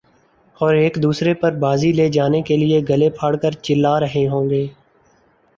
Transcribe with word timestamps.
اور 0.57 0.73
ایک 0.75 0.95
دوسرے 1.03 1.33
پر 1.33 1.55
بازی 1.59 1.91
لے 1.93 2.07
جانے 2.09 2.41
کیلئے 2.41 2.81
گلے 2.89 3.09
پھاڑ 3.19 3.35
کر 3.37 3.51
چلا 3.63 3.99
رہے 3.99 4.27
ہوں 4.27 4.49
گے 4.49 4.65